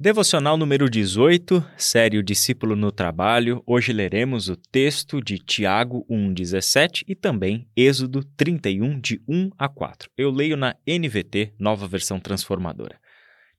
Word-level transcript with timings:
Devocional 0.00 0.56
número 0.56 0.88
18, 0.88 1.72
série 1.76 2.18
O 2.18 2.22
Discípulo 2.22 2.76
no 2.76 2.92
Trabalho. 2.92 3.64
Hoje 3.66 3.92
leremos 3.92 4.48
o 4.48 4.54
texto 4.54 5.20
de 5.20 5.40
Tiago 5.40 6.06
1,17 6.08 7.02
e 7.08 7.16
também 7.16 7.68
Êxodo 7.76 8.22
31, 8.36 9.00
de 9.00 9.20
1 9.26 9.50
a 9.58 9.68
4. 9.68 10.08
Eu 10.16 10.30
leio 10.30 10.56
na 10.56 10.76
NVT, 10.86 11.52
nova 11.58 11.88
versão 11.88 12.20
transformadora. 12.20 13.00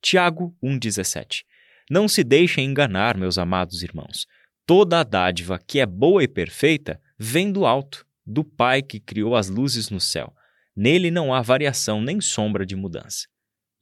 Tiago 0.00 0.56
1,17 0.64 1.42
Não 1.90 2.08
se 2.08 2.24
deixem 2.24 2.64
enganar, 2.64 3.18
meus 3.18 3.36
amados 3.36 3.82
irmãos. 3.82 4.26
Toda 4.64 5.00
a 5.00 5.04
dádiva 5.04 5.60
que 5.66 5.78
é 5.78 5.84
boa 5.84 6.24
e 6.24 6.26
perfeita 6.26 6.98
vem 7.18 7.52
do 7.52 7.66
alto, 7.66 8.06
do 8.24 8.42
Pai 8.42 8.80
que 8.80 8.98
criou 8.98 9.36
as 9.36 9.50
luzes 9.50 9.90
no 9.90 10.00
céu. 10.00 10.34
Nele 10.74 11.10
não 11.10 11.34
há 11.34 11.42
variação 11.42 12.00
nem 12.00 12.18
sombra 12.18 12.64
de 12.64 12.74
mudança. 12.74 13.28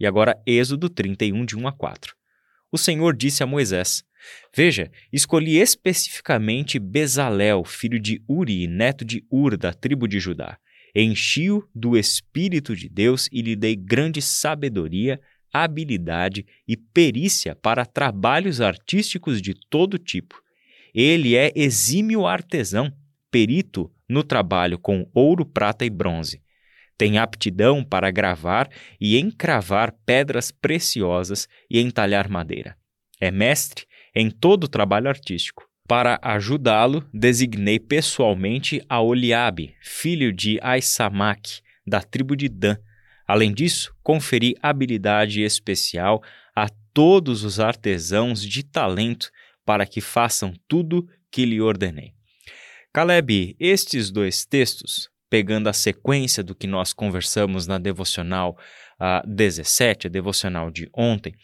E 0.01 0.05
agora 0.05 0.37
Êxodo 0.45 0.89
31, 0.89 1.45
de 1.45 1.57
1 1.57 1.69
a 1.69 1.73
4 1.73 2.18
o 2.71 2.79
Senhor 2.79 3.17
disse 3.17 3.43
a 3.43 3.47
Moisés: 3.47 4.05
Veja, 4.55 4.91
escolhi 5.13 5.59
especificamente 5.59 6.79
Bezalel, 6.79 7.65
filho 7.65 7.99
de 7.99 8.23
Uri, 8.29 8.67
neto 8.67 9.05
de 9.05 9.25
Ur, 9.31 9.57
da 9.57 9.73
tribo 9.73 10.07
de 10.07 10.19
Judá. 10.19 10.59
Enchi-o 10.95 11.69
do 11.75 11.97
Espírito 11.97 12.75
de 12.75 12.89
Deus 12.89 13.29
e 13.31 13.43
lhe 13.43 13.55
dei 13.55 13.77
grande 13.77 14.21
sabedoria, 14.21 15.21
habilidade 15.53 16.47
e 16.67 16.77
perícia 16.77 17.55
para 17.55 17.87
trabalhos 17.87 18.61
artísticos 18.61 19.41
de 19.41 19.55
todo 19.55 19.99
tipo. 19.99 20.41
Ele 20.95 21.37
é 21.37 21.53
exímio 21.55 22.27
artesão, 22.27 22.93
perito 23.31 23.91
no 24.09 24.25
trabalho 24.25 24.79
com 24.79 25.09
ouro, 25.15 25.45
prata 25.45 25.85
e 25.85 25.91
bronze. 25.91 26.43
Tem 26.99 27.17
aptidão 27.17 27.85
para 27.85 28.11
gravar 28.11 28.69
e 29.01 29.17
encravar 29.17 29.95
pedras 30.05 30.51
preciosas 30.51 31.49
e 31.71 31.81
entalhar 31.81 32.29
madeira. 32.29 32.77
É 33.21 33.31
mestre 33.31 33.87
em 34.13 34.29
todo 34.29 34.65
o 34.65 34.69
trabalho 34.69 35.09
artístico. 35.09 35.69
Para 35.87 36.19
ajudá-lo, 36.21 37.09
designei 37.15 37.79
pessoalmente 37.79 38.83
a 38.89 39.01
Oliabe, 39.01 39.77
filho 39.81 40.33
de 40.33 40.59
Aisamac, 40.61 41.61
da 41.87 42.03
tribo 42.03 42.37
de 42.37 42.49
Dan. 42.49 42.77
Além 43.27 43.55
disso, 43.55 43.95
conferi 44.03 44.57
habilidade 44.61 45.41
especial 45.41 46.21
a 46.55 46.69
todos 46.93 47.45
os 47.45 47.61
artesãos 47.61 48.43
de 48.43 48.65
talento 48.65 49.31
para 49.65 49.87
que 49.87 50.01
façam 50.01 50.53
tudo 50.67 51.09
que 51.31 51.47
lhe 51.47 51.61
ordenei. 51.61 52.13
Caleb, 52.93 53.55
estes 53.61 54.11
dois 54.11 54.45
textos 54.45 55.09
pegando 55.31 55.69
a 55.69 55.73
sequência 55.73 56.43
do 56.43 56.55
que 56.55 56.67
nós 56.67 56.93
conversamos 56.93 57.67
na 57.67 57.79
devocional 57.79 58.57
uh, 59.01 59.27
17, 59.27 60.07
a 60.07 60.11
devocional 60.11 60.71
de 60.71 60.89
ontem, 60.95 61.35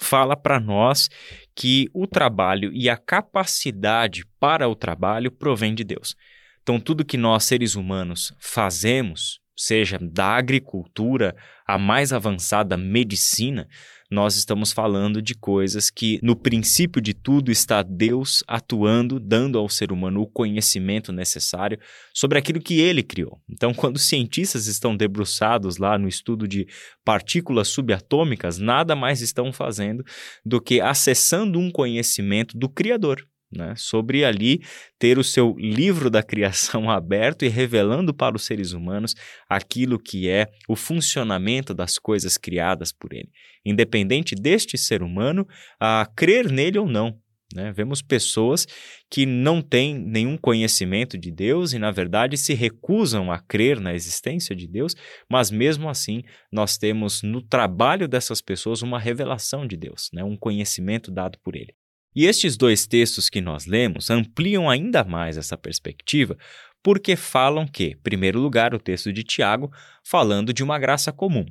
fala 0.00 0.36
para 0.36 0.58
nós 0.58 1.08
que 1.54 1.88
o 1.92 2.06
trabalho 2.06 2.72
e 2.72 2.88
a 2.88 2.96
capacidade 2.96 4.24
para 4.40 4.68
o 4.68 4.74
trabalho 4.74 5.30
provém 5.30 5.74
de 5.74 5.84
Deus. 5.84 6.14
Então, 6.62 6.80
tudo 6.80 7.04
que 7.04 7.16
nós, 7.16 7.44
seres 7.44 7.74
humanos, 7.74 8.32
fazemos, 8.40 9.38
seja 9.56 9.98
da 10.00 10.36
agricultura 10.36 11.34
à 11.66 11.78
mais 11.78 12.12
avançada 12.12 12.76
medicina, 12.76 13.68
nós 14.10 14.36
estamos 14.36 14.70
falando 14.70 15.20
de 15.20 15.34
coisas 15.34 15.90
que, 15.90 16.20
no 16.22 16.36
princípio 16.36 17.00
de 17.00 17.14
tudo, 17.14 17.50
está 17.50 17.82
Deus 17.82 18.44
atuando, 18.46 19.18
dando 19.18 19.58
ao 19.58 19.68
ser 19.68 19.90
humano 19.90 20.20
o 20.20 20.26
conhecimento 20.26 21.12
necessário 21.12 21.78
sobre 22.12 22.38
aquilo 22.38 22.60
que 22.60 22.80
ele 22.80 23.02
criou. 23.02 23.40
Então, 23.50 23.72
quando 23.74 23.96
os 23.96 24.06
cientistas 24.06 24.66
estão 24.66 24.96
debruçados 24.96 25.78
lá 25.78 25.98
no 25.98 26.06
estudo 26.06 26.46
de 26.46 26.66
partículas 27.04 27.68
subatômicas, 27.68 28.58
nada 28.58 28.94
mais 28.94 29.20
estão 29.20 29.52
fazendo 29.52 30.04
do 30.44 30.60
que 30.60 30.80
acessando 30.80 31.58
um 31.58 31.70
conhecimento 31.70 32.56
do 32.56 32.68
Criador 32.68 33.26
né, 33.56 33.74
sobre 33.76 34.24
ali 34.24 34.60
ter 34.98 35.18
o 35.18 35.24
seu 35.24 35.54
livro 35.58 36.10
da 36.10 36.22
criação 36.22 36.88
aberto 36.90 37.44
e 37.44 37.48
revelando 37.48 38.12
para 38.12 38.36
os 38.36 38.44
seres 38.44 38.72
humanos 38.72 39.14
aquilo 39.48 39.98
que 39.98 40.28
é 40.28 40.46
o 40.68 40.76
funcionamento 40.76 41.74
das 41.74 41.98
coisas 41.98 42.36
criadas 42.36 42.92
por 42.92 43.12
ele. 43.12 43.30
Independente 43.64 44.34
deste 44.34 44.76
ser 44.76 45.02
humano 45.02 45.46
a 45.80 46.06
crer 46.14 46.50
nele 46.50 46.78
ou 46.78 46.86
não. 46.86 47.18
Né? 47.54 47.72
Vemos 47.72 48.02
pessoas 48.02 48.66
que 49.08 49.24
não 49.24 49.62
têm 49.62 49.94
nenhum 49.94 50.36
conhecimento 50.36 51.16
de 51.16 51.30
Deus 51.30 51.72
e, 51.72 51.78
na 51.78 51.92
verdade, 51.92 52.36
se 52.36 52.52
recusam 52.52 53.30
a 53.30 53.38
crer 53.38 53.80
na 53.80 53.94
existência 53.94 54.56
de 54.56 54.66
Deus, 54.66 54.96
mas 55.30 55.50
mesmo 55.50 55.88
assim 55.88 56.22
nós 56.50 56.76
temos 56.76 57.22
no 57.22 57.40
trabalho 57.40 58.08
dessas 58.08 58.42
pessoas 58.42 58.82
uma 58.82 58.98
revelação 58.98 59.66
de 59.66 59.76
Deus, 59.76 60.10
né? 60.12 60.24
um 60.24 60.36
conhecimento 60.36 61.12
dado 61.12 61.38
por 61.44 61.54
Ele. 61.54 61.74
E 62.14 62.26
estes 62.26 62.56
dois 62.56 62.86
textos 62.86 63.28
que 63.28 63.40
nós 63.40 63.66
lemos 63.66 64.08
ampliam 64.08 64.70
ainda 64.70 65.02
mais 65.02 65.36
essa 65.36 65.56
perspectiva, 65.58 66.36
porque 66.82 67.16
falam 67.16 67.66
que, 67.66 67.84
em 67.84 67.96
primeiro 67.96 68.38
lugar, 68.38 68.74
o 68.74 68.78
texto 68.78 69.12
de 69.12 69.24
Tiago, 69.24 69.72
falando 70.04 70.52
de 70.52 70.62
uma 70.62 70.78
graça 70.78 71.12
comum. 71.12 71.46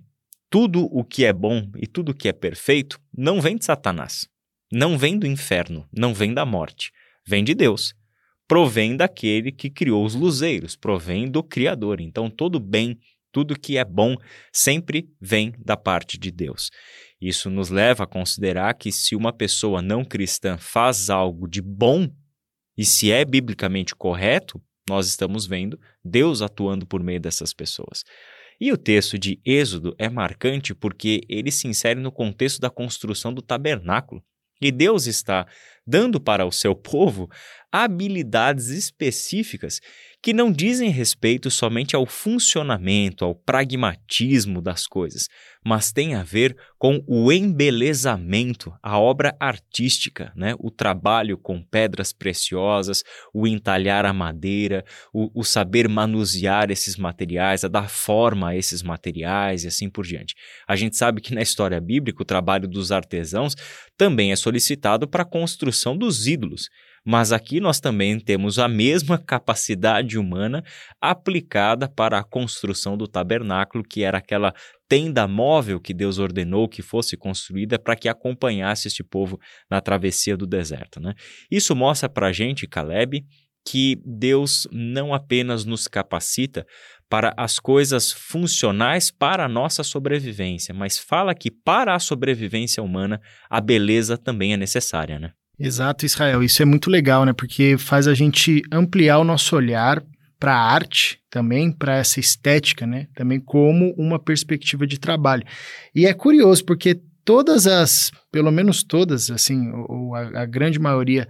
Tudo 0.49 0.85
o 0.91 1.03
que 1.03 1.25
é 1.25 1.33
bom 1.33 1.69
e 1.75 1.87
tudo 1.87 2.11
o 2.11 2.13
que 2.13 2.29
é 2.29 2.33
perfeito 2.33 2.99
não 3.11 3.41
vem 3.41 3.57
de 3.57 3.65
Satanás, 3.65 4.29
não 4.71 4.97
vem 4.97 5.17
do 5.17 5.25
inferno, 5.25 5.87
não 5.91 6.13
vem 6.13 6.33
da 6.33 6.45
morte, 6.45 6.91
vem 7.25 7.43
de 7.43 7.55
Deus. 7.55 7.95
Provém 8.47 8.95
daquele 8.95 9.51
que 9.51 9.69
criou 9.69 10.05
os 10.05 10.13
luzeiros, 10.13 10.75
provém 10.75 11.29
do 11.29 11.41
Criador. 11.41 11.99
Então, 11.99 12.29
todo 12.29 12.59
bem, 12.59 12.99
tudo 13.33 13.59
que 13.59 13.77
é 13.77 13.83
bom 13.83 14.15
sempre 14.53 15.09
vem 15.19 15.53
da 15.57 15.75
parte 15.75 16.17
de 16.17 16.31
Deus. 16.31 16.69
Isso 17.19 17.49
nos 17.49 17.69
leva 17.69 18.03
a 18.03 18.07
considerar 18.07 18.73
que 18.75 18.91
se 18.91 19.15
uma 19.15 19.33
pessoa 19.33 19.81
não 19.81 20.05
cristã 20.05 20.57
faz 20.57 21.09
algo 21.09 21.47
de 21.49 21.61
bom, 21.61 22.07
e 22.77 22.85
se 22.85 23.11
é 23.11 23.25
biblicamente 23.25 23.95
correto, 23.95 24.61
nós 24.89 25.07
estamos 25.07 25.45
vendo 25.45 25.79
Deus 26.03 26.41
atuando 26.41 26.85
por 26.85 27.03
meio 27.03 27.19
dessas 27.19 27.53
pessoas. 27.53 28.03
E 28.59 28.71
o 28.71 28.77
texto 28.77 29.17
de 29.17 29.39
Êxodo 29.45 29.95
é 29.97 30.09
marcante 30.09 30.73
porque 30.73 31.21
ele 31.27 31.51
se 31.51 31.67
insere 31.67 31.99
no 31.99 32.11
contexto 32.11 32.59
da 32.59 32.69
construção 32.69 33.33
do 33.33 33.41
tabernáculo. 33.41 34.23
E 34.61 34.71
Deus 34.71 35.07
está 35.07 35.45
dando 35.85 36.19
para 36.19 36.45
o 36.45 36.51
seu 36.51 36.75
povo 36.75 37.29
habilidades 37.73 38.67
específicas 38.67 39.79
que 40.21 40.31
não 40.31 40.53
dizem 40.53 40.89
respeito 40.89 41.51
somente 41.51 41.97
ao 41.97 42.05
funcionamento, 42.05 43.25
ao 43.25 43.35
pragmatismo 43.35 44.61
das 44.61 44.87
coisas, 44.87 45.27
mas 45.65 45.91
têm 45.91 46.13
a 46.13 46.23
ver 46.23 46.55
com 46.77 47.03
o 47.07 47.29
embelezamento, 47.31 48.71
a 48.81 48.97
obra 48.97 49.35
artística, 49.37 50.31
né? 50.33 50.55
o 50.59 50.69
trabalho 50.71 51.37
com 51.37 51.61
pedras 51.61 52.13
preciosas, 52.13 53.03
o 53.33 53.45
entalhar 53.45 54.05
a 54.05 54.13
madeira, 54.13 54.85
o, 55.13 55.41
o 55.41 55.43
saber 55.43 55.89
manusear 55.89 56.71
esses 56.71 56.95
materiais, 56.95 57.65
a 57.65 57.67
dar 57.67 57.89
forma 57.89 58.49
a 58.49 58.55
esses 58.55 58.81
materiais 58.81 59.63
e 59.63 59.67
assim 59.67 59.89
por 59.89 60.05
diante. 60.05 60.35
A 60.65 60.75
gente 60.77 60.95
sabe 60.95 61.19
que 61.19 61.33
na 61.33 61.41
história 61.41 61.81
bíblica 61.81 62.21
o 62.21 62.25
trabalho 62.25 62.67
dos 62.67 62.93
artesãos 62.93 63.55
também 63.97 64.31
é 64.31 64.35
solicitado 64.35 65.07
para 65.07 65.23
a 65.23 65.25
construção 65.25 65.72
dos 65.97 66.27
ídolos. 66.27 66.69
Mas 67.05 67.33
aqui 67.33 67.59
nós 67.59 67.81
também 67.81 68.17
temos 68.17 68.57
a 68.57 68.67
mesma 68.67 69.17
capacidade 69.17 70.17
humana 70.17 70.63
aplicada 71.01 71.89
para 71.89 72.17
a 72.17 72.23
construção 72.23 72.95
do 72.97 73.07
tabernáculo, 73.07 73.83
que 73.83 74.03
era 74.03 74.19
aquela 74.19 74.53
tenda 74.87 75.27
móvel 75.27 75.81
que 75.81 75.93
Deus 75.93 76.17
ordenou 76.17 76.69
que 76.69 76.81
fosse 76.81 77.17
construída 77.17 77.77
para 77.77 77.95
que 77.95 78.07
acompanhasse 78.07 78.87
este 78.87 79.03
povo 79.03 79.37
na 79.69 79.81
travessia 79.81 80.37
do 80.37 80.47
deserto. 80.47 81.01
Né? 81.01 81.13
Isso 81.51 81.75
mostra 81.75 82.07
para 82.07 82.27
a 82.27 82.31
gente, 82.31 82.67
Caleb, 82.67 83.25
que 83.65 84.01
Deus 84.05 84.67
não 84.71 85.13
apenas 85.13 85.65
nos 85.65 85.87
capacita 85.87 86.65
para 87.09 87.33
as 87.37 87.59
coisas 87.59 88.11
funcionais 88.11 89.11
para 89.11 89.45
a 89.45 89.49
nossa 89.49 89.83
sobrevivência, 89.83 90.73
mas 90.73 90.97
fala 90.97 91.35
que 91.35 91.51
para 91.51 91.93
a 91.93 91.99
sobrevivência 91.99 92.81
humana 92.81 93.21
a 93.49 93.61
beleza 93.61 94.17
também 94.17 94.53
é 94.53 94.57
necessária, 94.57 95.19
né? 95.19 95.31
Exato, 95.65 96.05
Israel. 96.05 96.43
Isso 96.43 96.61
é 96.61 96.65
muito 96.65 96.89
legal, 96.89 97.23
né? 97.23 97.31
Porque 97.31 97.77
faz 97.77 98.05
a 98.05 98.13
gente 98.13 98.61
ampliar 98.69 99.19
o 99.19 99.23
nosso 99.23 99.55
olhar 99.55 100.03
para 100.37 100.53
a 100.53 100.73
arte 100.73 101.19
também, 101.29 101.71
para 101.71 101.95
essa 101.95 102.19
estética, 102.19 102.85
né? 102.85 103.07
Também 103.15 103.39
como 103.39 103.93
uma 103.97 104.19
perspectiva 104.19 104.85
de 104.85 104.99
trabalho. 104.99 105.45
E 105.95 106.05
é 106.05 106.13
curioso 106.13 106.65
porque 106.65 106.99
todas 107.23 107.65
as, 107.65 108.11
pelo 108.29 108.51
menos 108.51 108.83
todas, 108.83 109.31
assim, 109.31 109.71
ou 109.87 110.13
a, 110.13 110.41
a 110.41 110.45
grande 110.45 110.79
maioria 110.79 111.27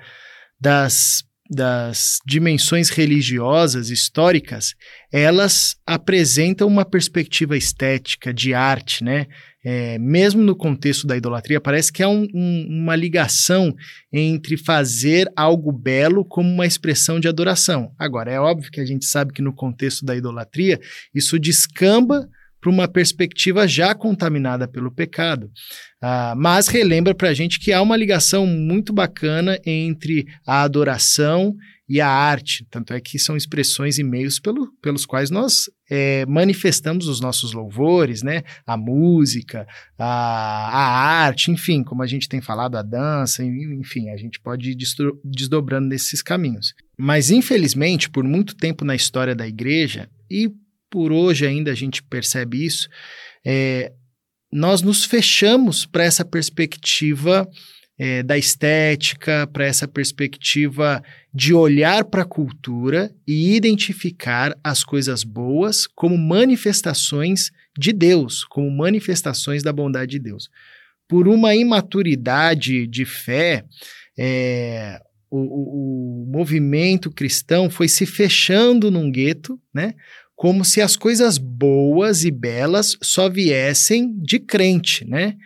das 0.60 1.24
das 1.50 2.18
dimensões 2.26 2.90
religiosas 2.90 3.90
históricas, 3.90 4.74
elas 5.12 5.76
apresentam 5.86 6.68
uma 6.68 6.86
perspectiva 6.86 7.56
estética 7.56 8.34
de 8.34 8.54
arte, 8.54 9.04
né? 9.04 9.28
É, 9.64 9.98
mesmo 9.98 10.42
no 10.42 10.56
contexto 10.56 11.08
da 11.08 11.16
idolatria, 11.16 11.62
parece 11.62 11.92
que 11.92 12.04
há 12.04 12.10
um, 12.10 12.28
um, 12.34 12.68
uma 12.70 12.96
ligação 12.96 13.74
entre 14.12 14.58
fazer 14.58 15.32
algo 15.36 15.72
belo 15.72 16.26
como 16.26 16.50
uma 16.50 16.66
expressão 16.66 17.20
de 17.20 17.28
adoração. 17.28 17.94
Agora, 17.98 18.32
é 18.32 18.40
óbvio 18.40 18.72
que 18.72 18.82
a 18.82 18.86
gente 18.86 19.06
sabe 19.06 19.32
que 19.32 19.42
no 19.42 19.54
contexto 19.54 20.06
da 20.06 20.16
idolatria, 20.16 20.80
isso 21.14 21.40
descamba 21.40 22.30
para 22.64 22.70
uma 22.70 22.88
perspectiva 22.88 23.68
já 23.68 23.94
contaminada 23.94 24.70
pelo 24.70 24.90
pecado. 24.90 25.52
Ah, 26.02 26.34
mas 26.38 26.70
relembra 26.70 27.14
para 27.14 27.28
a 27.28 27.34
gente 27.34 27.60
que 27.60 27.74
há 27.74 27.82
uma 27.82 27.98
ligação 27.98 28.48
muito 28.48 28.94
bacana 28.94 29.60
entre 29.66 30.26
a 30.48 30.62
adoração 30.62 31.56
e 31.88 32.00
a 32.00 32.08
arte. 32.08 32.66
Tanto 32.70 32.94
é 32.94 33.02
que 33.02 33.20
são 33.20 33.36
expressões 33.36 33.98
e 33.98 34.04
meios 34.04 34.40
pelo, 34.40 34.72
pelos 34.82 35.06
quais 35.06 35.30
nós 35.30 35.70
é, 35.90 36.26
manifestamos 36.26 37.08
os 37.08 37.20
nossos 37.20 37.54
louvores, 37.54 38.24
né? 38.24 38.44
A 38.66 38.78
música, 38.78 39.68
a, 39.98 40.06
a 40.06 41.26
arte, 41.26 41.52
enfim, 41.52 41.84
como 41.84 42.02
a 42.02 42.08
gente 42.08 42.30
tem 42.30 42.42
falado, 42.42 42.76
a 42.76 42.82
dança, 42.82 43.44
enfim, 43.44 44.10
a 44.10 44.18
gente 44.18 44.40
pode 44.40 44.72
ir 44.72 44.78
desdobrando 45.24 45.88
nesses 45.88 46.22
caminhos. 46.22 46.74
Mas, 46.98 47.32
infelizmente, 47.32 48.10
por 48.10 48.24
muito 48.24 48.56
tempo 48.56 48.86
na 48.86 48.96
história 48.96 49.36
da 49.36 49.48
igreja, 49.48 50.10
e 50.30 50.52
por 50.90 51.12
hoje 51.12 51.46
ainda 51.46 51.72
a 51.72 51.76
gente 51.76 52.04
percebe 52.04 52.66
isso, 52.66 52.88
é, 53.46 53.92
nós 54.52 54.82
nos 54.84 55.04
fechamos 55.04 55.86
para 55.86 56.04
essa 56.04 56.24
perspectiva 56.24 57.50
é, 58.06 58.22
da 58.22 58.38
estética, 58.38 59.48
para 59.48 59.66
essa 59.66 59.88
perspectiva 59.88 61.02
de 61.34 61.54
olhar 61.54 62.04
para 62.04 62.24
a 62.24 62.26
cultura 62.26 63.16
e 63.26 63.56
identificar 63.56 64.54
as 64.62 64.84
coisas 64.84 65.24
boas 65.24 65.88
como 65.88 66.18
manifestações 66.18 67.50
de 67.80 67.94
Deus, 67.94 68.44
como 68.44 68.70
manifestações 68.70 69.64
da 69.64 69.72
bondade 69.72 70.12
de 70.12 70.20
Deus. 70.20 70.50
Por 71.08 71.30
uma 71.30 71.56
imaturidade 71.56 72.86
de 72.88 73.06
fé, 73.06 73.64
é, 74.20 75.00
o, 75.32 75.38
o, 75.40 76.24
o 76.24 76.26
movimento 76.30 77.10
cristão 77.10 77.70
foi 77.70 77.88
se 77.88 78.06
fechando 78.06 78.92
num 78.92 79.10
gueto, 79.10 79.58
né? 79.74 79.94
como 80.36 80.66
se 80.66 80.82
as 80.82 80.98
coisas 80.98 81.38
boas 81.38 82.26
e 82.26 82.32
belas 82.32 82.98
só 83.02 83.30
viessem 83.30 84.14
de 84.22 84.40
crente, 84.40 85.08
né? 85.08 85.38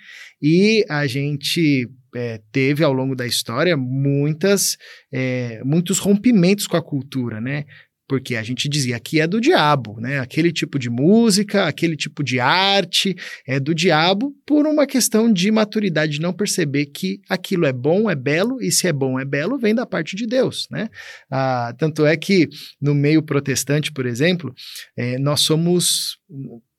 E 0.42 0.84
a 0.90 1.06
gente 1.06 1.88
é, 2.18 2.42
teve 2.52 2.84
ao 2.84 2.92
longo 2.92 3.16
da 3.16 3.28
história 3.28 3.78
muitas, 3.78 4.76
é, 5.12 5.62
muitos 5.64 6.00
rompimentos 6.00 6.66
com 6.66 6.76
a 6.76 6.82
cultura, 6.82 7.40
né? 7.40 7.66
porque 8.08 8.38
a 8.38 8.44
gente 8.44 8.70
dizia 8.70 8.98
que 9.00 9.20
é 9.20 9.28
do 9.28 9.42
diabo, 9.42 10.00
né? 10.00 10.20
Aquele 10.20 10.52
tipo 10.52 10.80
de 10.80 10.90
música, 10.90 11.68
aquele 11.68 11.98
tipo 11.98 12.24
de 12.24 12.40
arte 12.40 13.14
é 13.46 13.60
do 13.60 13.76
diabo 13.76 14.34
por 14.46 14.66
uma 14.66 14.88
questão 14.88 15.32
de 15.32 15.52
maturidade, 15.52 16.14
de 16.14 16.22
não 16.22 16.32
perceber 16.32 16.86
que 16.86 17.20
aquilo 17.28 17.66
é 17.66 17.74
bom, 17.74 18.10
é 18.10 18.16
belo, 18.16 18.62
e 18.62 18.72
se 18.72 18.88
é 18.88 18.94
bom, 18.94 19.20
é 19.20 19.26
belo, 19.26 19.58
vem 19.58 19.76
da 19.76 19.86
parte 19.86 20.16
de 20.16 20.26
Deus, 20.26 20.68
né? 20.72 20.90
Ah, 21.30 21.76
tanto 21.78 22.06
é 22.06 22.16
que 22.16 22.48
no 22.82 22.96
meio 22.96 23.22
protestante, 23.22 23.92
por 23.92 24.06
exemplo, 24.06 24.56
é, 24.96 25.20
nós 25.20 25.42
somos 25.42 26.18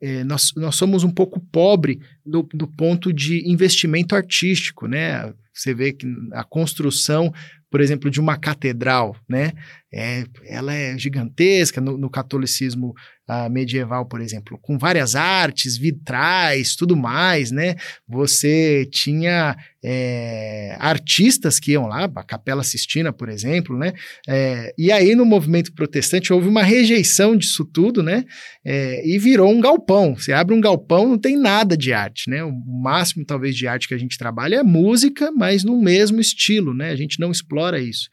é, 0.00 0.23
nós, 0.25 0.53
nós 0.56 0.77
somos 0.77 1.05
um 1.05 1.11
pouco 1.11 1.41
pobre 1.41 2.00
do, 2.25 2.43
do 2.55 2.69
ponto 2.69 3.12
de 3.12 3.50
investimento 3.50 4.15
artístico, 4.15 4.87
né? 4.87 5.33
Você 5.53 5.75
vê 5.75 5.93
que 5.93 6.06
a 6.33 6.45
construção 6.45 7.33
por 7.71 7.81
exemplo, 7.81 8.11
de 8.11 8.21
uma 8.21 8.37
catedral, 8.37 9.17
né? 9.29 9.53
É, 9.93 10.25
ela 10.47 10.73
é 10.75 10.97
gigantesca 10.99 11.81
no, 11.81 11.99
no 11.99 12.11
catolicismo 12.11 12.95
uh, 13.29 13.51
medieval, 13.51 14.07
por 14.07 14.21
exemplo, 14.21 14.59
com 14.61 14.79
várias 14.79 15.15
artes, 15.15 15.77
vitrais, 15.77 16.75
tudo 16.75 16.97
mais, 16.97 17.51
né? 17.51 17.77
Você 18.09 18.89
tinha 18.91 19.57
é, 19.83 20.77
artistas 20.81 21.61
que 21.61 21.73
iam 21.73 21.87
lá, 21.87 22.11
a 22.15 22.25
Capela 22.25 22.65
Sistina, 22.65 23.13
por 23.13 23.29
exemplo, 23.29 23.79
né? 23.79 23.93
É, 24.27 24.75
e 24.77 24.91
aí 24.91 25.15
no 25.15 25.25
movimento 25.25 25.73
protestante 25.73 26.33
houve 26.33 26.49
uma 26.49 26.63
rejeição 26.63 27.37
disso 27.37 27.65
tudo, 27.65 28.03
né? 28.03 28.25
É, 28.65 29.07
e 29.07 29.19
virou 29.19 29.51
um 29.51 29.61
galpão. 29.61 30.17
Você 30.17 30.33
abre 30.33 30.55
um 30.55 30.61
galpão, 30.61 31.09
não 31.09 31.19
tem 31.19 31.37
nada 31.37 31.77
de 31.77 31.93
arte, 31.93 32.29
né? 32.29 32.43
O 32.43 32.53
máximo 32.83 33.25
talvez 33.25 33.55
de 33.57 33.69
arte 33.69 33.87
que 33.87 33.95
a 33.95 33.99
gente 33.99 34.19
trabalha 34.19 34.57
é 34.57 34.63
música, 34.63 35.31
mas 35.31 35.63
no 35.63 35.81
mesmo 35.81 36.21
estilo, 36.21 36.75
né? 36.75 36.91
A 36.91 36.97
gente 36.97 37.21
não 37.21 37.31
explora 37.31 37.79
isso 37.79 38.09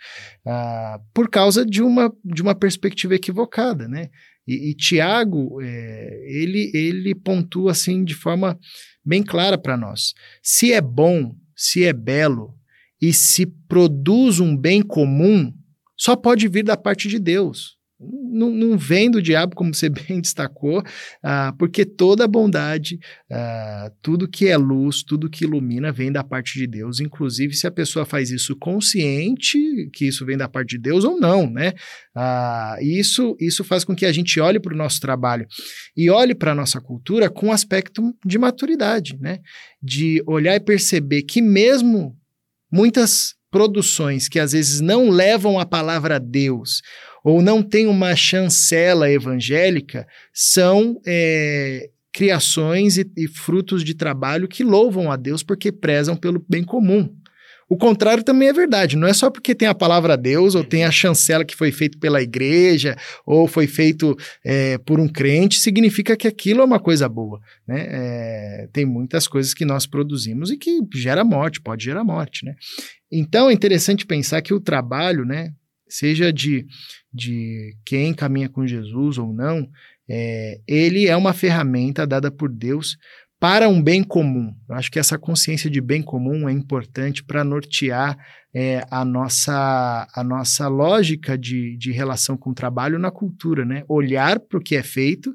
uh, 0.45 1.01
por 1.13 1.29
causa 1.29 1.65
de 1.65 1.81
uma, 1.81 2.13
de 2.23 2.41
uma 2.41 2.53
perspectiva 2.53 3.15
equivocada, 3.15 3.87
né? 3.87 4.09
E, 4.47 4.71
e 4.71 4.73
Tiago, 4.75 5.61
é, 5.61 6.23
ele, 6.27 6.71
ele 6.73 7.15
pontua 7.15 7.71
assim 7.71 8.03
de 8.03 8.13
forma 8.13 8.59
bem 9.03 9.23
clara 9.23 9.57
para 9.57 9.77
nós. 9.77 10.13
Se 10.41 10.71
é 10.71 10.81
bom, 10.81 11.35
se 11.55 11.83
é 11.83 11.93
belo 11.93 12.53
e 13.01 13.13
se 13.13 13.45
produz 13.45 14.39
um 14.39 14.55
bem 14.55 14.81
comum, 14.81 15.53
só 15.97 16.15
pode 16.15 16.47
vir 16.47 16.63
da 16.63 16.77
parte 16.77 17.07
de 17.07 17.19
Deus 17.19 17.75
não, 18.11 18.49
não 18.49 18.77
vem 18.77 19.09
do 19.09 19.21
diabo, 19.21 19.55
como 19.55 19.73
você 19.73 19.89
bem 19.89 20.19
destacou, 20.19 20.83
ah, 21.23 21.53
porque 21.57 21.85
toda 21.85 22.27
bondade, 22.27 22.99
ah, 23.31 23.91
tudo 24.01 24.27
que 24.27 24.47
é 24.47 24.57
luz, 24.57 25.03
tudo 25.03 25.29
que 25.29 25.45
ilumina, 25.45 25.91
vem 25.91 26.11
da 26.11 26.23
parte 26.23 26.59
de 26.59 26.67
Deus, 26.67 26.99
inclusive 26.99 27.53
se 27.53 27.67
a 27.67 27.71
pessoa 27.71 28.05
faz 28.05 28.31
isso 28.31 28.55
consciente, 28.55 29.89
que 29.93 30.05
isso 30.07 30.25
vem 30.25 30.37
da 30.37 30.47
parte 30.47 30.71
de 30.71 30.79
Deus 30.79 31.03
ou 31.03 31.19
não, 31.19 31.49
né? 31.49 31.73
Ah, 32.15 32.77
isso, 32.81 33.35
isso 33.39 33.63
faz 33.63 33.83
com 33.83 33.95
que 33.95 34.05
a 34.05 34.11
gente 34.11 34.39
olhe 34.39 34.59
para 34.59 34.73
o 34.73 34.77
nosso 34.77 34.99
trabalho 34.99 35.45
e 35.95 36.09
olhe 36.09 36.35
para 36.35 36.51
a 36.51 36.55
nossa 36.55 36.81
cultura 36.81 37.29
com 37.29 37.47
um 37.47 37.51
aspecto 37.51 38.13
de 38.25 38.37
maturidade, 38.37 39.17
né? 39.19 39.39
De 39.81 40.21
olhar 40.27 40.55
e 40.55 40.59
perceber 40.59 41.23
que 41.23 41.41
mesmo 41.41 42.15
muitas 42.71 43.35
produções 43.55 44.27
que 44.27 44.37
às 44.37 44.51
vezes 44.51 44.81
não 44.81 45.09
levam 45.09 45.57
a 45.57 45.65
palavra 45.65 46.17
a 46.17 46.19
Deus 46.19 46.81
ou 47.25 47.41
não 47.41 47.63
têm 47.63 47.87
uma 47.87 48.15
chancela 48.15 49.09
evangélica, 49.09 50.07
são 50.31 51.01
é, 51.07 51.89
criações 52.13 52.99
e, 52.99 53.11
e 53.17 53.27
frutos 53.27 53.83
de 53.83 53.95
trabalho 53.95 54.47
que 54.47 54.63
louvam 54.63 55.11
a 55.11 55.15
Deus 55.15 55.41
porque 55.41 55.71
prezam 55.71 56.15
pelo 56.15 56.45
bem 56.47 56.63
comum. 56.63 57.11
O 57.67 57.75
contrário 57.75 58.23
também 58.23 58.49
é 58.49 58.53
verdade. 58.53 58.95
Não 58.95 59.07
é 59.07 59.13
só 59.13 59.31
porque 59.31 59.55
tem 59.55 59.67
a 59.67 59.73
palavra 59.73 60.15
Deus, 60.15 60.53
ou 60.53 60.63
tem 60.63 60.83
a 60.83 60.91
chancela 60.91 61.43
que 61.43 61.55
foi 61.55 61.71
feito 61.71 61.97
pela 61.97 62.21
igreja, 62.21 62.95
ou 63.25 63.47
foi 63.47 63.65
feito 63.65 64.15
é, 64.43 64.77
por 64.77 64.99
um 64.99 65.07
crente, 65.07 65.59
significa 65.59 66.15
que 66.15 66.27
aquilo 66.27 66.61
é 66.61 66.63
uma 66.63 66.79
coisa 66.79 67.09
boa. 67.09 67.39
Né? 67.67 67.87
É, 67.89 68.69
tem 68.71 68.85
muitas 68.85 69.27
coisas 69.27 69.51
que 69.51 69.65
nós 69.65 69.87
produzimos 69.87 70.51
e 70.51 70.57
que 70.57 70.79
gera 70.93 71.23
morte, 71.23 71.59
pode 71.59 71.83
gerar 71.83 72.03
morte. 72.03 72.45
Né? 72.45 72.53
Então 73.11 73.49
é 73.49 73.53
interessante 73.53 74.05
pensar 74.05 74.43
que 74.43 74.53
o 74.53 74.61
trabalho, 74.61 75.25
né, 75.25 75.51
seja 75.87 76.31
de, 76.31 76.65
de 77.13 77.75
quem 77.85 78.13
caminha 78.13 78.49
com 78.49 78.65
Jesus 78.65 79.17
ou 79.17 79.33
não, 79.33 79.67
é, 80.09 80.59
ele 80.67 81.07
é 81.07 81.15
uma 81.15 81.33
ferramenta 81.33 82.05
dada 82.05 82.31
por 82.31 82.49
Deus 82.49 82.97
para 83.39 83.67
um 83.67 83.81
bem 83.81 84.03
comum. 84.03 84.55
Eu 84.67 84.75
acho 84.75 84.89
que 84.89 84.99
essa 84.99 85.17
consciência 85.17 85.69
de 85.69 85.81
bem 85.81 86.01
comum 86.01 86.47
é 86.47 86.51
importante 86.51 87.23
para 87.23 87.43
nortear 87.43 88.17
é, 88.53 88.85
a, 88.89 89.03
nossa, 89.03 90.07
a 90.15 90.23
nossa 90.23 90.67
lógica 90.67 91.37
de, 91.37 91.77
de 91.77 91.91
relação 91.91 92.37
com 92.37 92.51
o 92.51 92.55
trabalho 92.55 92.97
na 92.97 93.11
cultura, 93.11 93.65
né? 93.65 93.83
Olhar 93.87 94.39
para 94.39 94.57
o 94.57 94.61
que 94.61 94.75
é 94.75 94.81
feito 94.81 95.33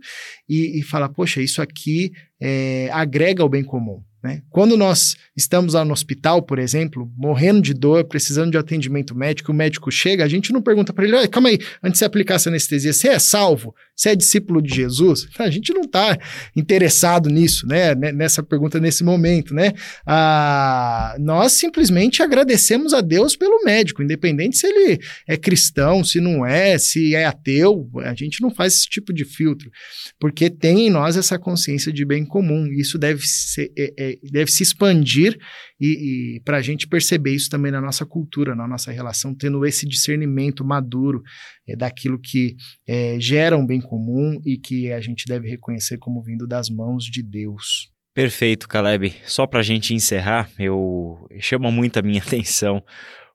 e, 0.48 0.80
e 0.80 0.82
falar, 0.82 1.10
poxa, 1.10 1.42
isso 1.42 1.60
aqui 1.60 2.10
é, 2.40 2.88
agrega 2.92 3.42
ao 3.42 3.48
bem 3.48 3.62
comum. 3.62 4.02
Né? 4.22 4.42
Quando 4.50 4.76
nós 4.76 5.16
estamos 5.34 5.72
lá 5.72 5.84
no 5.84 5.92
hospital, 5.92 6.42
por 6.42 6.58
exemplo, 6.58 7.10
morrendo 7.16 7.62
de 7.62 7.72
dor, 7.72 8.04
precisando 8.04 8.50
de 8.50 8.58
atendimento 8.58 9.14
médico, 9.14 9.50
o 9.50 9.54
médico 9.54 9.90
chega, 9.90 10.24
a 10.24 10.28
gente 10.28 10.52
não 10.52 10.60
pergunta 10.60 10.92
para 10.92 11.04
ele, 11.06 11.28
calma 11.28 11.48
aí, 11.48 11.58
antes 11.82 11.92
de 11.92 11.98
você 11.98 12.04
aplicar 12.04 12.34
essa 12.34 12.50
anestesia, 12.50 12.92
você 12.92 13.08
é 13.08 13.18
salvo? 13.18 13.74
Você 13.96 14.10
é 14.10 14.16
discípulo 14.16 14.62
de 14.62 14.74
Jesus? 14.74 15.28
A 15.38 15.50
gente 15.50 15.72
não 15.74 15.82
está 15.82 16.18
interessado 16.56 17.28
nisso, 17.28 17.66
né? 17.66 17.94
Nessa 17.94 18.42
pergunta 18.42 18.80
nesse 18.80 19.04
momento, 19.04 19.54
né? 19.54 19.72
Ah, 20.06 21.16
nós 21.18 21.52
simplesmente 21.52 22.22
agradecemos 22.22 22.94
a 22.94 23.00
Deus 23.00 23.36
pelo 23.36 23.62
médico, 23.64 24.02
independente 24.02 24.56
se 24.56 24.66
ele 24.66 24.98
é 25.28 25.36
cristão, 25.36 26.02
se 26.02 26.20
não 26.20 26.46
é, 26.46 26.78
se 26.78 27.14
é 27.14 27.26
ateu, 27.26 27.90
a 28.02 28.14
gente 28.14 28.40
não 28.40 28.50
faz 28.50 28.74
esse 28.74 28.88
tipo 28.88 29.12
de 29.12 29.24
filtro, 29.24 29.70
porque 30.18 30.48
tem 30.48 30.86
em 30.86 30.90
nós 30.90 31.16
essa 31.16 31.38
consciência 31.38 31.92
de 31.92 32.04
bem 32.04 32.24
comum. 32.24 32.66
Isso 32.72 32.98
deve, 32.98 33.26
ser, 33.26 33.70
é, 33.76 33.92
é, 33.98 34.09
deve 34.30 34.50
se 34.50 34.62
expandir 34.62 35.38
e, 35.80 36.36
e 36.36 36.40
para 36.40 36.56
a 36.56 36.62
gente 36.62 36.86
perceber 36.88 37.34
isso 37.34 37.50
também 37.50 37.70
na 37.70 37.80
nossa 37.80 38.06
cultura, 38.06 38.54
na 38.54 38.66
nossa 38.66 38.90
relação, 38.90 39.34
tendo 39.34 39.64
esse 39.64 39.86
discernimento 39.86 40.64
maduro 40.64 41.22
é, 41.68 41.76
daquilo 41.76 42.18
que 42.18 42.56
é, 42.88 43.18
gera 43.20 43.56
um 43.56 43.66
bem 43.66 43.80
comum 43.80 44.40
e 44.44 44.56
que 44.56 44.92
a 44.92 45.00
gente 45.00 45.24
deve 45.26 45.48
reconhecer 45.48 45.98
como 45.98 46.22
vindo 46.22 46.46
das 46.46 46.68
mãos 46.68 47.04
de 47.04 47.22
Deus. 47.22 47.90
Perfeito, 48.14 48.68
Caleb. 48.68 49.14
Só 49.24 49.46
para 49.46 49.60
a 49.60 49.62
gente 49.62 49.94
encerrar, 49.94 50.50
eu 50.58 51.26
chama 51.38 51.70
muito 51.70 51.98
a 51.98 52.02
minha 52.02 52.20
atenção 52.22 52.82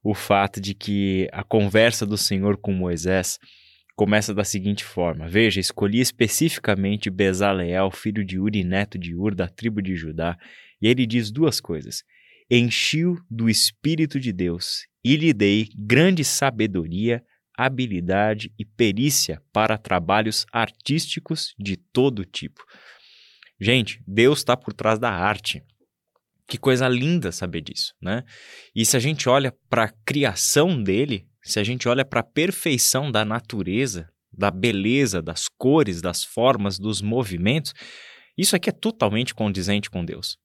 o 0.04 0.14
fato 0.14 0.62
de 0.62 0.76
que 0.76 1.28
a 1.32 1.44
conversa 1.44 2.06
do 2.06 2.18
Senhor 2.18 2.58
com 2.58 2.72
Moisés 2.72 3.40
começa 3.96 4.34
da 4.34 4.44
seguinte 4.44 4.84
forma: 4.84 5.28
Veja, 5.28 5.60
escolhi 5.60 6.00
especificamente 6.00 7.10
Bezaleel, 7.10 7.90
filho 7.90 8.24
de 8.24 8.40
Uri, 8.40 8.64
neto 8.64 9.00
de 9.00 9.16
Ur, 9.16 9.34
da 9.34 9.48
tribo 9.48 9.82
de 9.82 9.96
Judá, 9.96 10.38
e 10.86 10.88
ele 10.88 11.08
diz 11.08 11.32
duas 11.32 11.60
coisas: 11.60 12.04
Enchi-o 12.50 13.18
do 13.28 13.50
Espírito 13.50 14.20
de 14.20 14.32
Deus 14.32 14.86
e 15.04 15.16
lhe 15.16 15.34
dei 15.34 15.68
grande 15.76 16.24
sabedoria, 16.24 17.24
habilidade 17.58 18.54
e 18.58 18.64
perícia 18.64 19.42
para 19.52 19.80
trabalhos 19.80 20.46
artísticos 20.52 21.56
de 21.58 21.76
todo 21.76 22.24
tipo. 22.24 22.64
Gente, 23.60 24.00
Deus 24.06 24.40
está 24.40 24.56
por 24.56 24.74
trás 24.74 25.00
da 25.00 25.10
arte. 25.10 25.64
Que 26.48 26.60
coisa 26.60 26.88
linda 26.88 27.32
saber 27.32 27.62
disso, 27.62 27.96
né? 28.00 28.24
E 28.76 28.86
se 28.86 28.96
a 28.96 29.00
gente 29.00 29.28
olha 29.28 29.52
para 29.68 29.86
a 29.86 29.94
criação 30.06 30.84
dele, 30.84 31.26
se 31.42 31.60
a 31.60 31.64
gente 31.64 31.88
olha 31.88 32.06
para 32.06 32.20
a 32.20 32.24
perfeição 32.24 33.12
da 33.12 33.26
natureza, 33.26 34.08
da 34.32 34.52
beleza, 34.52 35.20
das 35.20 35.48
cores, 35.48 36.00
das 36.00 36.24
formas, 36.24 36.78
dos 36.78 37.02
movimentos, 37.02 37.74
isso 38.38 38.56
aqui 38.56 38.70
é 38.70 38.74
totalmente 38.74 39.34
condizente 39.34 39.90
com 39.90 40.06
Deus. 40.06 40.38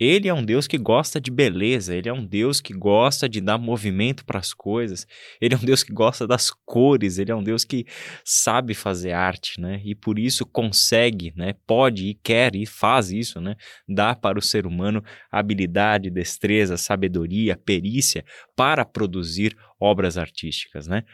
Ele 0.00 0.28
é 0.28 0.32
um 0.32 0.42
Deus 0.42 0.66
que 0.66 0.78
gosta 0.78 1.20
de 1.20 1.30
beleza, 1.30 1.94
ele 1.94 2.08
é 2.08 2.12
um 2.12 2.24
Deus 2.24 2.58
que 2.58 2.72
gosta 2.72 3.28
de 3.28 3.38
dar 3.38 3.58
movimento 3.58 4.24
para 4.24 4.38
as 4.38 4.54
coisas, 4.54 5.06
ele 5.38 5.54
é 5.54 5.58
um 5.58 5.60
Deus 5.60 5.82
que 5.82 5.92
gosta 5.92 6.26
das 6.26 6.50
cores, 6.64 7.18
ele 7.18 7.30
é 7.30 7.34
um 7.34 7.42
Deus 7.42 7.66
que 7.66 7.84
sabe 8.24 8.72
fazer 8.72 9.12
arte, 9.12 9.60
né? 9.60 9.82
E 9.84 9.94
por 9.94 10.18
isso 10.18 10.46
consegue, 10.46 11.34
né? 11.36 11.54
Pode 11.66 12.06
e 12.06 12.14
quer 12.14 12.56
e 12.56 12.64
faz 12.64 13.10
isso, 13.12 13.42
né? 13.42 13.56
Dá 13.86 14.14
para 14.14 14.38
o 14.38 14.42
ser 14.42 14.66
humano 14.66 15.04
habilidade, 15.30 16.08
destreza, 16.08 16.78
sabedoria, 16.78 17.54
perícia 17.54 18.24
para 18.56 18.86
produzir 18.86 19.54
obras 19.78 20.16
artísticas, 20.16 20.86
né? 20.86 21.04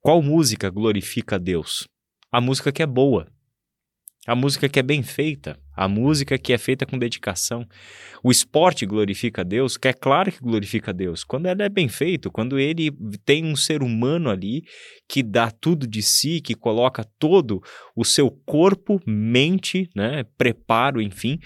Qual 0.00 0.20
música 0.20 0.68
glorifica 0.70 1.38
Deus? 1.38 1.86
A 2.32 2.40
música 2.40 2.72
que 2.72 2.82
é 2.82 2.86
boa, 2.86 3.28
a 4.26 4.34
música 4.34 4.68
que 4.68 4.78
é 4.78 4.82
bem 4.82 5.02
feita, 5.02 5.58
a 5.76 5.86
música 5.86 6.38
que 6.38 6.52
é 6.52 6.58
feita 6.58 6.86
com 6.86 6.98
dedicação. 6.98 7.66
O 8.22 8.30
esporte 8.30 8.86
glorifica 8.86 9.42
a 9.42 9.44
Deus, 9.44 9.76
que 9.76 9.88
é 9.88 9.92
claro 9.92 10.32
que 10.32 10.40
glorifica 10.40 10.90
a 10.90 10.94
Deus, 10.94 11.24
quando 11.24 11.46
ele 11.46 11.62
é 11.62 11.68
bem 11.68 11.88
feito, 11.88 12.30
quando 12.30 12.58
ele 12.58 12.90
tem 13.24 13.44
um 13.44 13.54
ser 13.54 13.82
humano 13.82 14.30
ali 14.30 14.62
que 15.08 15.22
dá 15.22 15.50
tudo 15.50 15.86
de 15.86 16.02
si, 16.02 16.40
que 16.40 16.54
coloca 16.54 17.04
todo 17.18 17.60
o 17.94 18.04
seu 18.04 18.30
corpo, 18.30 19.00
mente, 19.06 19.90
né, 19.94 20.24
preparo, 20.38 21.02
enfim, 21.02 21.38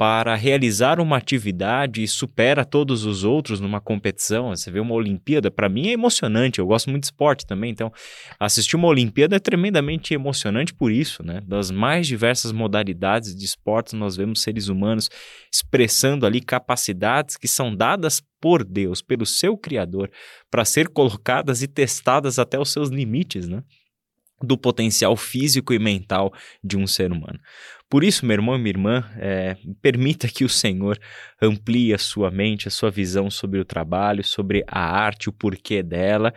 para 0.00 0.34
realizar 0.34 0.98
uma 0.98 1.18
atividade 1.18 2.02
e 2.02 2.08
supera 2.08 2.64
todos 2.64 3.04
os 3.04 3.22
outros 3.22 3.60
numa 3.60 3.82
competição. 3.82 4.48
Você 4.48 4.70
vê 4.70 4.80
uma 4.80 4.94
Olimpíada, 4.94 5.50
para 5.50 5.68
mim 5.68 5.88
é 5.88 5.92
emocionante. 5.92 6.58
Eu 6.58 6.66
gosto 6.66 6.88
muito 6.88 7.02
de 7.02 7.08
esporte 7.08 7.44
também, 7.44 7.70
então 7.70 7.92
assistir 8.38 8.76
uma 8.76 8.88
Olimpíada 8.88 9.36
é 9.36 9.38
tremendamente 9.38 10.14
emocionante 10.14 10.72
por 10.72 10.90
isso, 10.90 11.22
né? 11.22 11.42
Das 11.46 11.70
mais 11.70 12.06
diversas 12.06 12.50
modalidades 12.50 13.36
de 13.36 13.44
esportes, 13.44 13.92
nós 13.92 14.16
vemos 14.16 14.40
seres 14.40 14.68
humanos 14.68 15.10
expressando 15.52 16.24
ali 16.24 16.40
capacidades 16.40 17.36
que 17.36 17.46
são 17.46 17.76
dadas 17.76 18.22
por 18.40 18.64
Deus, 18.64 19.02
pelo 19.02 19.26
seu 19.26 19.54
Criador, 19.54 20.10
para 20.50 20.64
ser 20.64 20.88
colocadas 20.88 21.60
e 21.60 21.68
testadas 21.68 22.38
até 22.38 22.58
os 22.58 22.72
seus 22.72 22.88
limites, 22.88 23.46
né? 23.46 23.62
Do 24.42 24.56
potencial 24.56 25.16
físico 25.16 25.72
e 25.72 25.78
mental 25.78 26.32
de 26.62 26.76
um 26.76 26.86
ser 26.86 27.12
humano. 27.12 27.38
Por 27.90 28.04
isso, 28.04 28.24
meu 28.24 28.34
irmão 28.34 28.54
e 28.54 28.58
minha 28.58 28.70
irmã, 28.70 29.10
é, 29.16 29.56
permita 29.82 30.28
que 30.28 30.44
o 30.44 30.48
Senhor 30.48 30.96
amplie 31.42 31.92
a 31.92 31.98
sua 31.98 32.30
mente, 32.30 32.68
a 32.68 32.70
sua 32.70 32.90
visão 32.90 33.28
sobre 33.28 33.58
o 33.58 33.64
trabalho, 33.64 34.22
sobre 34.22 34.64
a 34.68 34.80
arte, 34.80 35.28
o 35.28 35.32
porquê 35.32 35.82
dela, 35.82 36.32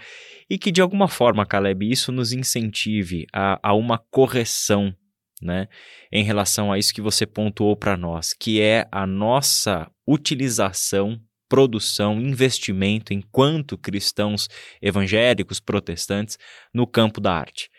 e 0.50 0.58
que 0.58 0.72
de 0.72 0.82
alguma 0.82 1.08
forma, 1.08 1.46
Caleb, 1.46 1.90
isso 1.90 2.12
nos 2.12 2.34
incentive 2.34 3.28
a, 3.32 3.60
a 3.62 3.74
uma 3.76 4.00
correção 4.00 4.96
né, 5.44 5.68
em 6.12 6.24
relação 6.24 6.72
a 6.72 6.80
isso 6.80 6.94
que 6.94 7.02
você 7.02 7.26
pontuou 7.26 7.76
para 7.76 7.96
nós, 7.96 8.34
que 8.34 8.60
é 8.60 8.88
a 8.92 9.06
nossa 9.06 9.92
utilização 10.08 11.20
produção, 11.54 12.20
investimento 12.20 13.14
enquanto 13.14 13.78
cristãos 13.78 14.50
evangélicos, 14.82 15.60
protestantes, 15.60 16.36
no 16.74 16.88
campo 16.88 17.22
da 17.22 17.32
arte. 17.32 17.70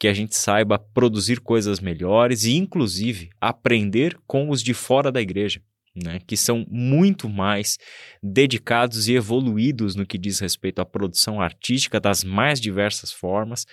Que 0.00 0.08
a 0.08 0.14
gente 0.14 0.34
saiba 0.34 0.78
produzir 0.78 1.38
coisas 1.38 1.78
melhores 1.78 2.44
e, 2.44 2.56
inclusive, 2.56 3.28
aprender 3.38 4.16
com 4.26 4.48
os 4.48 4.62
de 4.62 4.72
fora 4.72 5.12
da 5.12 5.20
igreja 5.20 5.60
né, 6.02 6.20
que 6.26 6.36
são 6.36 6.64
muito 6.70 7.28
mais 7.28 7.76
dedicados 8.22 9.08
e 9.08 9.14
evoluídos 9.14 9.94
no 9.94 10.06
que 10.06 10.16
diz 10.16 10.38
respeito 10.38 10.80
à 10.80 10.86
produção 10.86 11.40
artística 11.40 12.00
das 12.00 12.22
mais 12.24 12.60
diversas 12.60 13.12
formas 13.12 13.66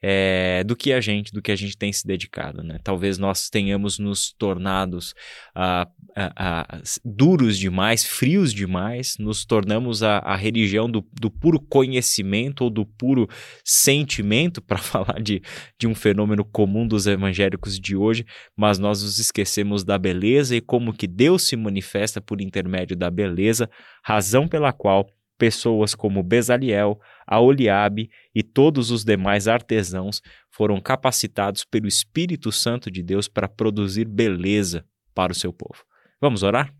é, 0.00 0.62
do 0.64 0.76
que 0.76 0.92
a 0.92 1.00
gente, 1.00 1.32
do 1.32 1.42
que 1.42 1.50
a 1.50 1.56
gente 1.56 1.76
tem 1.76 1.92
se 1.92 2.06
dedicado. 2.06 2.62
Né? 2.62 2.78
Talvez 2.82 3.18
nós 3.18 3.50
tenhamos 3.50 3.98
nos 3.98 4.32
tornados 4.32 5.14
ah, 5.54 5.88
ah, 6.16 6.32
ah, 6.36 6.80
duros 7.04 7.58
demais, 7.58 8.04
frios 8.04 8.52
demais, 8.52 9.16
nos 9.18 9.44
tornamos 9.44 10.02
a, 10.02 10.18
a 10.18 10.36
religião 10.36 10.90
do, 10.90 11.04
do, 11.12 11.30
puro 11.30 11.60
conhecimento 11.60 12.64
ou 12.64 12.70
do 12.70 12.86
puro 12.86 13.28
sentimento, 13.64 14.62
para 14.68 14.78
falar 14.78 15.20
de, 15.20 15.42
de 15.78 15.86
um 15.86 15.94
fenômeno 15.94 16.44
comum 16.44 16.86
dos 16.86 17.06
evangélicos 17.06 17.78
de 17.78 17.96
hoje, 17.96 18.24
mas 18.56 18.78
nós 18.78 19.02
nos 19.02 19.18
esquecemos 19.18 19.84
da 19.84 19.98
beleza 19.98 20.54
e 20.56 20.60
como 20.60 20.92
que 20.92 21.06
Deus 21.06 21.42
se 21.42 21.56
manifesta 21.56 22.20
por 22.20 22.40
intermédio 22.40 22.96
da 22.96 23.10
beleza, 23.10 23.68
razão 24.02 24.46
pela 24.46 24.72
qual 24.72 25.08
pessoas 25.38 25.94
como 25.94 26.22
Bezaliel, 26.22 27.00
Aoliabe 27.26 28.10
e 28.34 28.42
todos 28.42 28.90
os 28.90 29.04
demais 29.04 29.46
artesãos 29.46 30.20
foram 30.50 30.80
capacitados 30.80 31.64
pelo 31.64 31.86
Espírito 31.86 32.50
Santo 32.50 32.90
de 32.90 33.02
Deus 33.02 33.28
para 33.28 33.48
produzir 33.48 34.06
beleza 34.06 34.84
para 35.14 35.32
o 35.32 35.34
seu 35.34 35.52
povo. 35.52 35.84
Vamos 36.20 36.42
orar? 36.42 36.74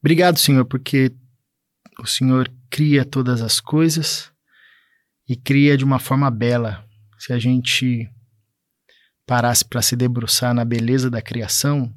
Obrigado, 0.00 0.38
Senhor, 0.38 0.64
porque 0.64 1.12
o 2.00 2.06
Senhor 2.06 2.50
cria 2.68 3.04
todas 3.04 3.40
as 3.40 3.60
coisas 3.60 4.32
e 5.28 5.36
cria 5.36 5.76
de 5.76 5.84
uma 5.84 5.98
forma 5.98 6.30
bela. 6.30 6.84
Se 7.18 7.32
a 7.32 7.38
gente 7.38 8.10
parasse 9.26 9.64
para 9.64 9.82
se 9.82 9.94
debruçar 9.94 10.52
na 10.52 10.64
beleza 10.64 11.08
da 11.08 11.22
criação, 11.22 11.94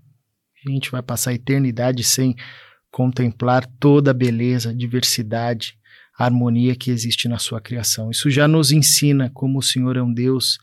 a 0.65 0.69
gente 0.69 0.91
vai 0.91 1.01
passar 1.01 1.31
a 1.31 1.33
eternidade 1.33 2.03
sem 2.03 2.35
contemplar 2.91 3.65
toda 3.79 4.11
a 4.11 4.13
beleza, 4.13 4.73
diversidade, 4.73 5.79
harmonia 6.17 6.75
que 6.75 6.91
existe 6.91 7.27
na 7.27 7.37
sua 7.37 7.59
criação. 7.59 8.11
Isso 8.11 8.29
já 8.29 8.47
nos 8.47 8.71
ensina 8.71 9.29
como 9.33 9.59
o 9.59 9.63
Senhor 9.63 9.97
é 9.97 10.01
um 10.01 10.13
Deus 10.13 10.57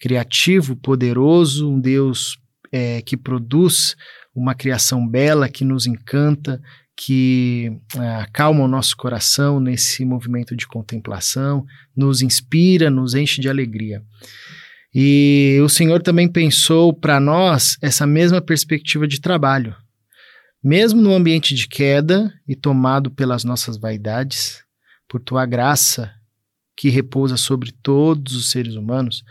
criativo, 0.00 0.76
poderoso, 0.76 1.70
um 1.70 1.80
Deus 1.80 2.36
é, 2.72 3.00
que 3.02 3.16
produz 3.16 3.96
uma 4.34 4.54
criação 4.54 5.06
bela, 5.06 5.48
que 5.48 5.64
nos 5.64 5.86
encanta, 5.86 6.60
que 6.96 7.72
é, 7.96 8.16
acalma 8.16 8.64
o 8.64 8.68
nosso 8.68 8.96
coração 8.96 9.60
nesse 9.60 10.04
movimento 10.04 10.56
de 10.56 10.66
contemplação, 10.66 11.64
nos 11.96 12.20
inspira, 12.20 12.90
nos 12.90 13.14
enche 13.14 13.40
de 13.40 13.48
alegria. 13.48 14.02
E 14.94 15.58
o 15.62 15.68
Senhor 15.68 16.02
também 16.02 16.28
pensou 16.28 16.92
para 16.92 17.18
nós 17.18 17.76
essa 17.82 18.06
mesma 18.06 18.40
perspectiva 18.40 19.08
de 19.08 19.20
trabalho. 19.20 19.74
Mesmo 20.62 21.00
no 21.00 21.14
ambiente 21.14 21.54
de 21.54 21.68
queda 21.68 22.32
e 22.48 22.54
tomado 22.54 23.10
pelas 23.10 23.44
nossas 23.44 23.76
vaidades, 23.76 24.63
por 25.08 25.20
tua 25.20 25.46
graça 25.46 26.12
que 26.76 26.88
repousa 26.88 27.36
sobre 27.36 27.72
todos 27.82 28.34
os 28.34 28.50
seres 28.50 28.74
humanos, 28.74 29.22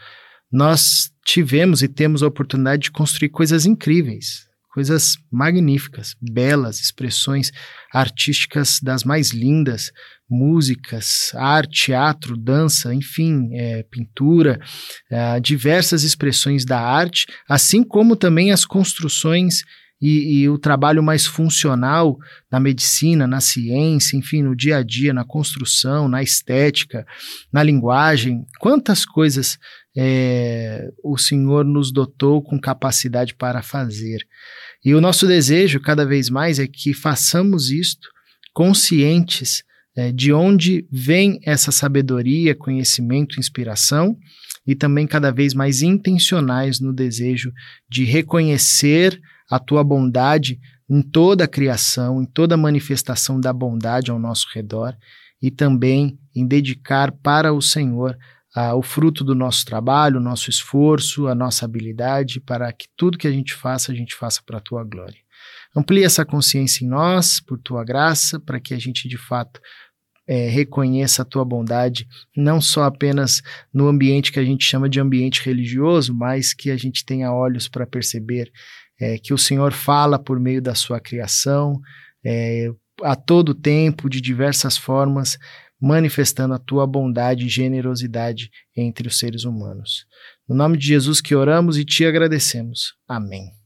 nós 0.51 1.11
tivemos 1.25 1.81
e 1.81 1.87
temos 1.87 2.21
a 2.21 2.27
oportunidade 2.27 2.83
de 2.83 2.91
construir 2.91 3.29
coisas 3.29 3.65
incríveis, 3.65 4.47
coisas 4.73 5.17
magníficas, 5.31 6.15
belas, 6.21 6.79
expressões 6.79 7.51
artísticas 7.91 8.79
das 8.81 9.03
mais 9.03 9.31
lindas, 9.31 9.91
músicas, 10.29 11.31
arte, 11.35 11.85
teatro, 11.85 12.35
dança, 12.35 12.93
enfim, 12.93 13.49
é, 13.53 13.83
pintura, 13.83 14.59
é, 15.09 15.39
diversas 15.39 16.03
expressões 16.03 16.65
da 16.65 16.79
arte, 16.79 17.27
assim 17.47 17.83
como 17.83 18.15
também 18.15 18.51
as 18.51 18.65
construções 18.65 19.63
e, 20.05 20.41
e, 20.41 20.49
o 20.49 20.57
trabalho 20.57 21.01
mais 21.01 21.25
funcional 21.25 22.17
na 22.51 22.59
medicina, 22.59 23.25
na 23.25 23.39
ciência, 23.39 24.17
enfim, 24.17 24.43
no 24.43 24.53
dia 24.53 24.77
a 24.77 24.83
dia, 24.83 25.13
na 25.13 25.23
construção, 25.23 26.09
na 26.09 26.21
estética, 26.21 27.05
na 27.53 27.63
linguagem. 27.63 28.45
Quantas 28.59 29.05
coisas 29.05 29.57
é, 29.95 30.89
o 31.01 31.17
Senhor 31.17 31.63
nos 31.63 31.89
dotou 31.89 32.43
com 32.43 32.59
capacidade 32.59 33.33
para 33.33 33.61
fazer. 33.61 34.27
E 34.83 34.93
o 34.93 34.99
nosso 34.99 35.25
desejo, 35.25 35.79
cada 35.79 36.05
vez 36.05 36.29
mais, 36.29 36.59
é 36.59 36.67
que 36.67 36.93
façamos 36.93 37.71
isto 37.71 38.09
conscientes 38.53 39.63
é, 39.95 40.11
de 40.11 40.33
onde 40.33 40.85
vem 40.91 41.39
essa 41.45 41.71
sabedoria, 41.71 42.53
conhecimento, 42.53 43.39
inspiração, 43.39 44.17
e 44.67 44.75
também 44.75 45.07
cada 45.07 45.31
vez 45.31 45.53
mais 45.53 45.81
intencionais 45.81 46.81
no 46.81 46.91
desejo 46.91 47.53
de 47.89 48.03
reconhecer 48.03 49.17
a 49.49 49.59
tua 49.59 49.83
bondade 49.83 50.59
em 50.89 51.01
toda 51.01 51.45
a 51.45 51.47
criação, 51.47 52.21
em 52.21 52.25
toda 52.25 52.55
a 52.55 52.57
manifestação 52.57 53.39
da 53.39 53.51
bondade 53.53 54.11
ao 54.11 54.19
nosso 54.19 54.47
redor, 54.53 54.95
e 55.41 55.51
também 55.51 56.17
em 56.35 56.47
dedicar 56.47 57.11
para 57.11 57.53
o 57.53 57.61
Senhor 57.61 58.17
ah, 58.55 58.75
o 58.75 58.81
fruto 58.81 59.23
do 59.23 59.33
nosso 59.33 59.65
trabalho, 59.65 60.17
o 60.17 60.23
nosso 60.23 60.49
esforço, 60.49 61.27
a 61.27 61.35
nossa 61.35 61.65
habilidade, 61.65 62.39
para 62.39 62.71
que 62.71 62.87
tudo 62.95 63.17
que 63.17 63.27
a 63.27 63.31
gente 63.31 63.53
faça, 63.53 63.91
a 63.91 63.95
gente 63.95 64.15
faça 64.15 64.41
para 64.45 64.57
a 64.57 64.61
tua 64.61 64.83
glória. 64.83 65.17
Amplie 65.75 66.03
essa 66.03 66.23
consciência 66.23 66.85
em 66.85 66.87
nós, 66.87 67.39
por 67.39 67.57
tua 67.57 67.83
graça, 67.83 68.39
para 68.39 68.59
que 68.59 68.73
a 68.73 68.79
gente 68.79 69.07
de 69.07 69.17
fato 69.17 69.59
é, 70.27 70.47
reconheça 70.47 71.23
a 71.23 71.25
tua 71.25 71.43
bondade, 71.43 72.07
não 72.35 72.61
só 72.61 72.83
apenas 72.83 73.41
no 73.73 73.87
ambiente 73.87 74.31
que 74.31 74.39
a 74.39 74.45
gente 74.45 74.63
chama 74.63 74.87
de 74.87 74.99
ambiente 74.99 75.43
religioso, 75.43 76.13
mas 76.13 76.53
que 76.53 76.71
a 76.71 76.77
gente 76.77 77.03
tenha 77.03 77.33
olhos 77.33 77.67
para 77.67 77.85
perceber 77.85 78.51
é, 78.99 79.17
que 79.17 79.33
o 79.33 79.37
Senhor 79.37 79.71
fala 79.71 80.17
por 80.19 80.39
meio 80.39 80.61
da 80.61 80.75
sua 80.75 80.99
criação, 80.99 81.79
é, 82.25 82.69
a 83.01 83.15
todo 83.15 83.55
tempo, 83.55 84.09
de 84.09 84.21
diversas 84.21 84.77
formas, 84.77 85.37
manifestando 85.81 86.53
a 86.53 86.59
tua 86.59 86.87
bondade 86.87 87.45
e 87.45 87.49
generosidade 87.49 88.49
entre 88.75 89.07
os 89.07 89.19
seres 89.19 89.43
humanos. 89.43 90.05
No 90.47 90.55
nome 90.55 90.77
de 90.77 90.87
Jesus 90.87 91.19
que 91.19 91.35
oramos 91.35 91.77
e 91.77 91.83
te 91.83 92.05
agradecemos. 92.05 92.93
Amém. 93.07 93.62